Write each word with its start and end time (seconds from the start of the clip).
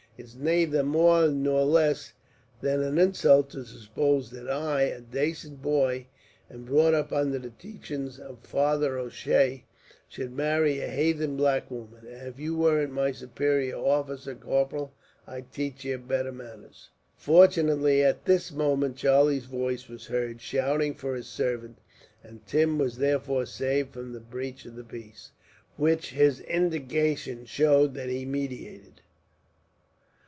It's 0.17 0.35
nayther 0.35 0.83
more 0.83 1.29
nor 1.29 1.63
less 1.63 2.13
than 2.61 2.83
an 2.83 2.99
insult 2.99 3.49
to 3.51 3.65
suppose 3.65 4.29
that 4.29 4.47
I, 4.47 4.83
a 4.83 5.01
dacent 5.01 5.63
boy, 5.63 6.05
and 6.47 6.63
brought 6.67 6.93
up 6.93 7.11
under 7.11 7.39
the 7.39 7.49
teaching 7.49 8.07
of 8.21 8.37
Father 8.43 8.99
O'Shea, 8.99 9.63
should 10.07 10.31
marry 10.31 10.79
a 10.79 10.85
hathen 10.87 11.37
black 11.37 11.71
woman; 11.71 12.05
and 12.05 12.27
if 12.27 12.37
you 12.39 12.55
weren't 12.55 12.93
my 12.93 13.09
suparior 13.11 13.83
officer, 13.83 14.35
corporal, 14.35 14.93
I'd 15.25 15.51
tach 15.51 15.83
ye 15.83 15.95
better 15.95 16.31
manners." 16.31 16.91
Fortunately, 17.17 18.03
at 18.03 18.25
this 18.25 18.51
moment 18.51 18.97
Charlie's 18.97 19.45
voice 19.45 19.87
was 19.87 20.05
heard, 20.05 20.39
shouting 20.39 20.93
for 20.93 21.15
his 21.15 21.25
servant; 21.29 21.79
and 22.23 22.45
Tim 22.45 22.77
was 22.77 22.99
therefore 22.99 23.47
saved 23.47 23.93
from 23.95 24.13
the 24.13 24.19
breach 24.19 24.65
of 24.67 24.75
the 24.75 24.83
peace, 24.83 25.31
which 25.77 26.11
his 26.11 26.41
indignation 26.41 27.43
showed 27.45 27.95
that 27.95 28.09
he 28.09 28.23
meditated. 28.23 29.01